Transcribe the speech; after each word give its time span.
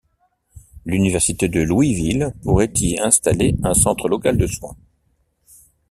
L'université 0.83 1.47
de 1.47 1.61
Louisville 1.61 2.33
pourrait 2.41 2.73
y 2.77 2.99
installer 2.99 3.55
un 3.61 3.75
centre 3.75 4.09
local 4.09 4.35
de 4.35 4.47
soins. 4.47 4.75